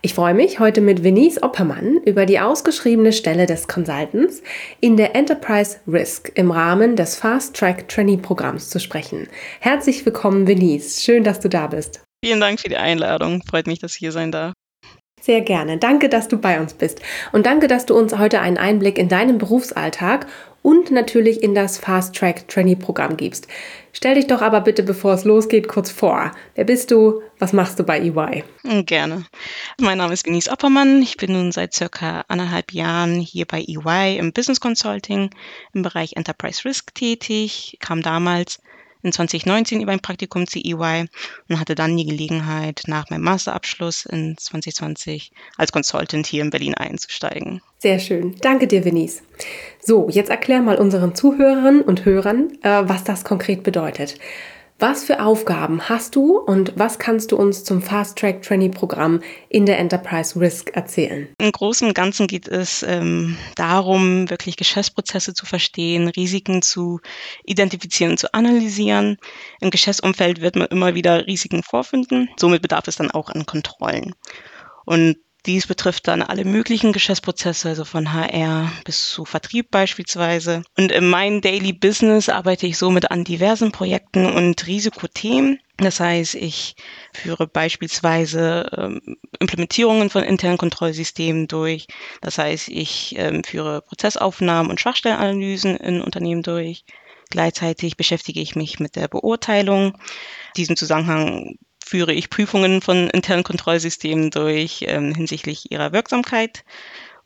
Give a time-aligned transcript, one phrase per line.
[0.00, 4.42] Ich freue mich, heute mit Venice Oppermann über die ausgeschriebene Stelle des Consultants
[4.78, 9.26] in der Enterprise Risk im Rahmen des Fast Track Trainee Programms zu sprechen.
[9.58, 11.02] Herzlich willkommen, Venice.
[11.02, 12.04] Schön, dass du da bist.
[12.24, 13.42] Vielen Dank für die Einladung.
[13.42, 14.52] Freut mich, dass ich hier sein darf.
[15.20, 15.78] Sehr gerne.
[15.78, 17.00] Danke, dass du bei uns bist.
[17.32, 20.26] Und danke, dass du uns heute einen Einblick in deinen Berufsalltag
[20.62, 23.46] und natürlich in das Fast Track Trainee Programm gibst.
[23.92, 26.32] Stell dich doch aber bitte, bevor es losgeht, kurz vor.
[26.54, 27.22] Wer bist du?
[27.38, 28.44] Was machst du bei EY?
[28.62, 29.24] Hm, gerne.
[29.80, 31.02] Mein Name ist Denise Oppermann.
[31.02, 35.30] Ich bin nun seit circa anderthalb Jahren hier bei EY im Business Consulting
[35.72, 38.60] im Bereich Enterprise Risk tätig, kam damals
[39.02, 41.06] in 2019 über ein Praktikum zu EY
[41.48, 46.74] und hatte dann die Gelegenheit, nach meinem Masterabschluss in 2020 als Consultant hier in Berlin
[46.74, 47.60] einzusteigen.
[47.78, 48.34] Sehr schön.
[48.40, 49.22] Danke dir, Venice.
[49.80, 54.16] So, jetzt erklär mal unseren Zuhörerinnen und Hörern, äh, was das konkret bedeutet.
[54.80, 59.20] Was für Aufgaben hast du und was kannst du uns zum Fast Track Trainee Programm
[59.48, 61.26] in der Enterprise Risk erzählen?
[61.38, 67.00] Im Großen und Ganzen geht es ähm, darum, wirklich Geschäftsprozesse zu verstehen, Risiken zu
[67.44, 69.16] identifizieren zu analysieren.
[69.60, 72.28] Im Geschäftsumfeld wird man immer wieder Risiken vorfinden.
[72.38, 74.14] Somit bedarf es dann auch an Kontrollen.
[74.84, 75.16] Und
[75.48, 80.62] dies betrifft dann alle möglichen Geschäftsprozesse, also von HR bis zu Vertrieb beispielsweise.
[80.76, 85.58] Und in meinem Daily Business arbeite ich somit an diversen Projekten und Risikothemen.
[85.78, 86.76] Das heißt, ich
[87.14, 91.86] führe beispielsweise ähm, Implementierungen von internen Kontrollsystemen durch.
[92.20, 96.84] Das heißt, ich ähm, führe Prozessaufnahmen und Schwachstellenanalysen in Unternehmen durch.
[97.30, 99.94] Gleichzeitig beschäftige ich mich mit der Beurteilung.
[99.94, 101.56] In diesem Zusammenhang
[101.88, 106.64] führe ich Prüfungen von internen Kontrollsystemen durch ähm, hinsichtlich ihrer Wirksamkeit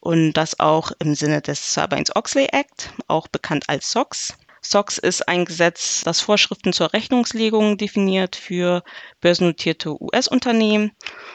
[0.00, 4.34] und das auch im Sinne des Sarbanes-Oxley Act, auch bekannt als SOX.
[4.60, 8.82] SOX ist ein Gesetz, das Vorschriften zur Rechnungslegung definiert für
[9.20, 10.90] börsennotierte US-Unternehmen.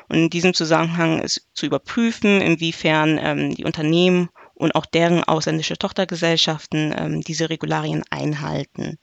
[0.09, 5.77] Und in diesem Zusammenhang ist zu überprüfen, inwiefern ähm, die Unternehmen und auch deren ausländische
[5.77, 8.99] Tochtergesellschaften ähm, diese Regularien einhalten.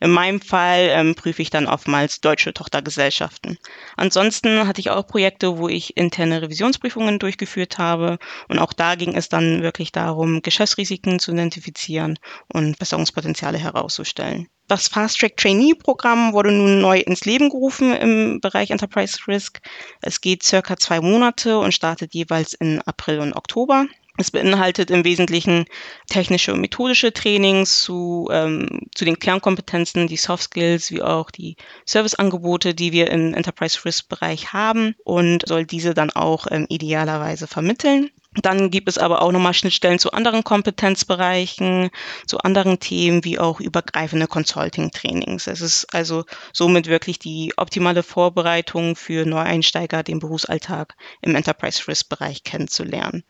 [0.00, 3.58] In meinem Fall ähm, prüfe ich dann oftmals deutsche Tochtergesellschaften.
[3.96, 8.18] Ansonsten hatte ich auch Projekte, wo ich interne Revisionsprüfungen durchgeführt habe.
[8.48, 12.18] Und auch da ging es dann wirklich darum, Geschäftsrisiken zu identifizieren
[12.52, 14.48] und Besserungspotenziale herauszustellen.
[14.68, 19.60] Das Fast Track Trainee Programm wurde nun neu ins Leben gerufen im Bereich Enterprise Risk.
[20.02, 23.86] Es geht circa zwei Monate und startet jeweils in April und Oktober.
[24.20, 25.66] Es beinhaltet im Wesentlichen
[26.10, 31.54] technische und methodische Trainings zu, ähm, zu den Kernkompetenzen, die Soft Skills, wie auch die
[31.86, 37.46] Serviceangebote, die wir im Enterprise Risk Bereich haben und soll diese dann auch ähm, idealerweise
[37.46, 38.10] vermitteln.
[38.34, 41.90] Dann gibt es aber auch nochmal Schnittstellen zu anderen Kompetenzbereichen,
[42.26, 45.46] zu anderen Themen, wie auch übergreifende Consulting-Trainings.
[45.46, 52.42] Es ist also somit wirklich die optimale Vorbereitung für Neueinsteiger, den Berufsalltag im Enterprise Risk-Bereich
[52.42, 53.22] kennenzulernen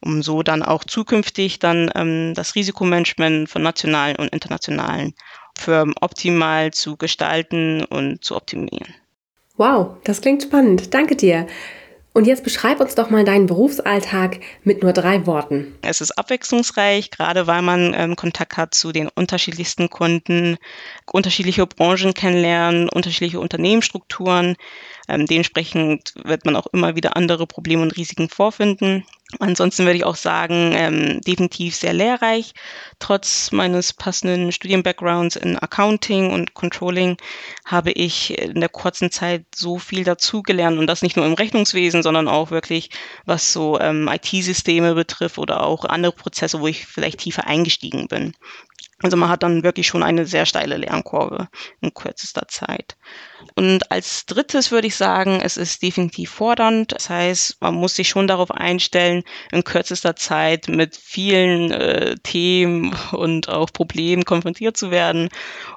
[0.00, 5.14] um so dann auch zukünftig dann ähm, das Risikomanagement von nationalen und internationalen
[5.58, 8.94] Firmen optimal zu gestalten und zu optimieren.
[9.56, 10.94] Wow, das klingt spannend.
[10.94, 11.46] Danke dir.
[12.12, 15.78] Und jetzt beschreib uns doch mal deinen Berufsalltag mit nur drei Worten.
[15.82, 20.56] Es ist abwechslungsreich, gerade weil man ähm, Kontakt hat zu den unterschiedlichsten Kunden,
[21.12, 24.56] unterschiedliche Branchen kennenlernen, unterschiedliche Unternehmensstrukturen.
[25.10, 29.04] Ähm, dementsprechend wird man auch immer wieder andere Probleme und Risiken vorfinden.
[29.38, 32.52] Ansonsten würde ich auch sagen, ähm, definitiv sehr lehrreich.
[32.98, 37.16] Trotz meines passenden Studienbackgrounds in Accounting und Controlling
[37.64, 42.02] habe ich in der kurzen Zeit so viel dazugelernt und das nicht nur im Rechnungswesen,
[42.02, 42.90] sondern auch wirklich,
[43.24, 48.34] was so ähm, IT-Systeme betrifft oder auch andere Prozesse, wo ich vielleicht tiefer eingestiegen bin.
[49.02, 51.48] Also man hat dann wirklich schon eine sehr steile Lernkurve
[51.80, 52.96] in kürzester Zeit.
[53.54, 56.92] Und als drittes würde ich sagen, es ist definitiv fordernd.
[56.92, 62.94] Das heißt, man muss sich schon darauf einstellen, in kürzester Zeit mit vielen äh, Themen
[63.12, 65.28] und auch Problemen konfrontiert zu werden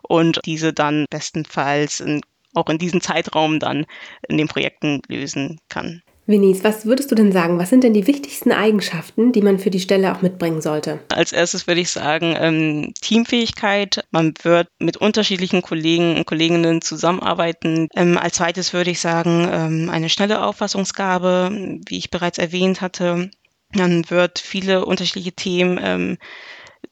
[0.02, 2.22] und diese dann bestenfalls in
[2.56, 3.88] auch in diesem Zeitraum dann
[4.28, 6.04] in den Projekten lösen kann.
[6.26, 7.60] Vinis, was würdest du denn sagen?
[7.60, 11.00] Was sind denn die wichtigsten Eigenschaften, die man für die Stelle auch mitbringen sollte?
[11.10, 14.06] Als erstes würde ich sagen, ähm, Teamfähigkeit.
[14.12, 17.90] Man wird mit unterschiedlichen Kollegen und Kolleginnen zusammenarbeiten.
[17.94, 23.30] Ähm, als zweites würde ich sagen, ähm, eine schnelle Auffassungsgabe, wie ich bereits erwähnt hatte.
[23.76, 26.18] Man wird viele unterschiedliche Themen ähm,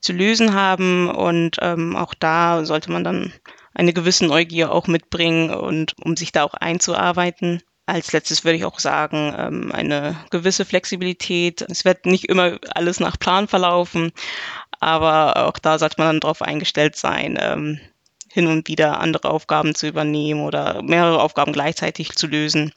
[0.01, 3.31] zu lösen haben und ähm, auch da sollte man dann
[3.73, 7.61] eine gewisse Neugier auch mitbringen und um sich da auch einzuarbeiten.
[7.91, 11.61] Als letztes würde ich auch sagen, ähm, eine gewisse Flexibilität.
[11.69, 14.13] Es wird nicht immer alles nach Plan verlaufen,
[14.79, 17.81] aber auch da sollte man dann darauf eingestellt sein, ähm,
[18.29, 22.71] hin und wieder andere Aufgaben zu übernehmen oder mehrere Aufgaben gleichzeitig zu lösen.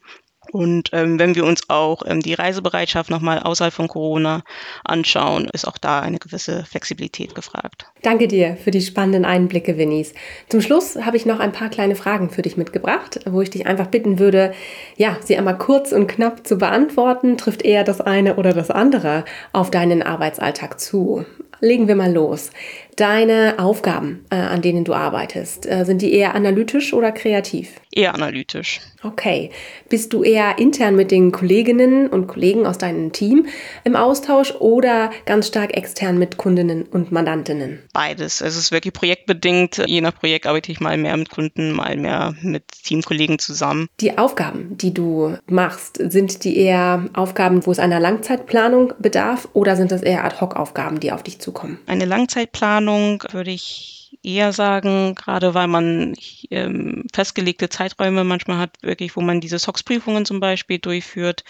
[0.55, 4.45] Und ähm, wenn wir uns auch ähm, die Reisebereitschaft nochmal außerhalb von Corona
[4.85, 7.87] anschauen, ist auch da eine gewisse Flexibilität gefragt.
[8.03, 10.15] Danke dir für die spannenden Einblicke, Winnies.
[10.49, 13.67] Zum Schluss habe ich noch ein paar kleine Fragen für dich mitgebracht, wo ich dich
[13.67, 14.55] einfach bitten würde,
[14.97, 17.37] ja, sie einmal kurz und knapp zu beantworten.
[17.37, 21.27] Trifft eher das eine oder das andere auf deinen Arbeitsalltag zu?
[21.65, 22.51] Legen wir mal los.
[22.97, 27.71] Deine Aufgaben, äh, an denen du arbeitest, äh, sind die eher analytisch oder kreativ?
[27.91, 28.81] Eher analytisch.
[29.03, 29.51] Okay.
[29.89, 33.47] Bist du eher intern mit den Kolleginnen und Kollegen aus deinem Team
[33.83, 37.83] im Austausch oder ganz stark extern mit Kundinnen und Mandantinnen?
[37.93, 38.41] Beides.
[38.41, 39.83] Es ist wirklich projektbedingt.
[39.87, 43.89] Je nach Projekt arbeite ich mal mehr mit Kunden, mal mehr mit Teamkollegen zusammen.
[44.01, 49.77] Die Aufgaben, die du machst, sind die eher Aufgaben, wo es einer Langzeitplanung bedarf oder
[49.77, 51.54] sind das eher Ad-Hoc-Aufgaben, die auf dich zukommen?
[51.87, 56.15] Eine Langzeitplanung würde ich eher sagen, gerade weil man
[56.51, 61.45] ähm, festgelegte Zeiträume manchmal hat, wirklich, wo man diese SOX-Prüfungen zum Beispiel durchführt.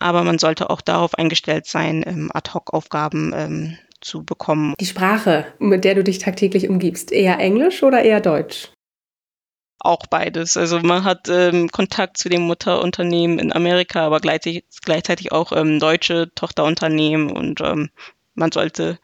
[0.00, 4.74] Aber man sollte auch darauf eingestellt sein, ähm, Ad-Hoc-Aufgaben ähm, zu bekommen.
[4.80, 8.68] Die Sprache, mit der du dich tagtäglich umgibst, eher Englisch oder eher Deutsch?
[9.80, 10.56] Auch beides.
[10.56, 15.78] Also man hat ähm, Kontakt zu dem Mutterunternehmen in Amerika, aber gleichzeitig, gleichzeitig auch ähm,
[15.78, 17.90] deutsche Tochterunternehmen und ähm,
[18.38, 18.98] man sollte,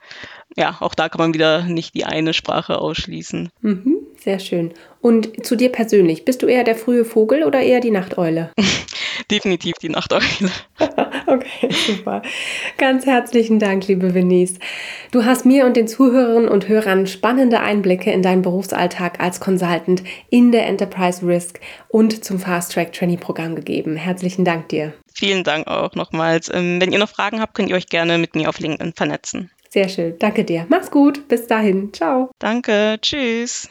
[0.56, 3.50] ja, auch da kann man wieder nicht die eine Sprache ausschließen.
[3.60, 4.72] Mhm, sehr schön.
[5.00, 8.50] Und zu dir persönlich, bist du eher der frühe Vogel oder eher die Nachteule?
[9.30, 10.24] Definitiv die Nachteule.
[11.26, 12.22] okay, super.
[12.78, 14.58] Ganz herzlichen Dank, liebe Venice.
[15.10, 20.02] Du hast mir und den Zuhörerinnen und Hörern spannende Einblicke in deinen Berufsalltag als Consultant
[20.30, 23.96] in der Enterprise Risk und zum Fast Track Trainee Programm gegeben.
[23.96, 24.92] Herzlichen Dank dir.
[25.14, 26.50] Vielen Dank auch nochmals.
[26.52, 29.48] Ähm, wenn ihr noch Fragen habt, könnt ihr euch gerne mit mir auf LinkedIn vernetzen.
[29.70, 30.18] Sehr schön.
[30.18, 30.66] Danke dir.
[30.68, 31.28] Mach's gut.
[31.28, 31.92] Bis dahin.
[31.92, 32.32] Ciao.
[32.40, 32.98] Danke.
[33.00, 33.68] Tschüss.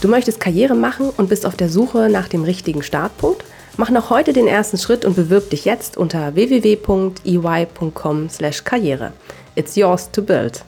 [0.00, 3.44] Du möchtest Karriere machen und bist auf der Suche nach dem richtigen Startpunkt?
[3.76, 9.12] Mach noch heute den ersten Schritt und bewirb dich jetzt unter www.ey.com/karriere.
[9.56, 10.62] It's yours to build.